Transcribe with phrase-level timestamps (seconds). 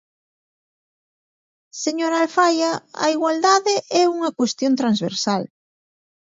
[1.83, 2.71] Señora Alfaia,
[3.03, 5.43] a igualdade é unha cuestión transversal.